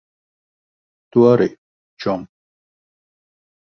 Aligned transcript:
Tu 1.17 1.27
arī, 1.33 1.47
čom. 2.05 2.27